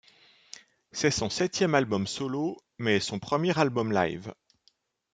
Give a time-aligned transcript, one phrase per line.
[0.91, 4.33] C'est son septième album solo mais son premier album live.